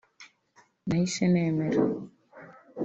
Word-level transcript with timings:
nahise 0.87 1.23
nemera 1.33 1.81